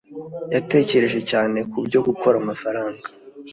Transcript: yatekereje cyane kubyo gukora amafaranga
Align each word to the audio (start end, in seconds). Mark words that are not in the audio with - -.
yatekereje 0.53 1.19
cyane 1.31 1.57
kubyo 1.71 1.99
gukora 2.07 2.35
amafaranga 2.43 3.05